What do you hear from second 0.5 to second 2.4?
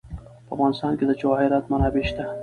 افغانستان کې د جواهرات منابع شته.